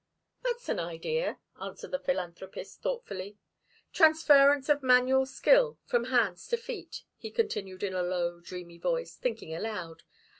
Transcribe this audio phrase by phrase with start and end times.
[0.41, 3.37] "That's an idea," answered the philanthropist, thoughtfully.
[3.93, 9.15] "Transference of manual skill from hands to feet," he continued in a low, dreamy voice,
[9.15, 10.01] thinking aloud.